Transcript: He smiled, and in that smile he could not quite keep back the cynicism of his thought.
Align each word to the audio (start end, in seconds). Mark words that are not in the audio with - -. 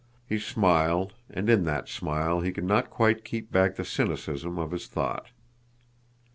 He 0.27 0.39
smiled, 0.39 1.13
and 1.29 1.47
in 1.47 1.63
that 1.65 1.87
smile 1.87 2.41
he 2.41 2.51
could 2.51 2.63
not 2.63 2.89
quite 2.89 3.23
keep 3.23 3.51
back 3.51 3.75
the 3.75 3.85
cynicism 3.85 4.57
of 4.57 4.71
his 4.71 4.87
thought. 4.87 5.27